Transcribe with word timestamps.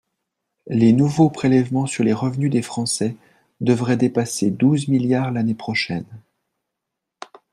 Les 0.65 0.93
nouveaux 0.93 1.29
prélèvements 1.29 1.85
sur 1.85 2.03
les 2.03 2.11
revenus 2.11 2.49
des 2.49 2.63
Français 2.63 3.15
devraient 3.59 3.97
dépasser 3.97 4.49
douze 4.49 4.87
milliards 4.87 5.29
l’année 5.29 5.53
prochaine. 5.53 6.07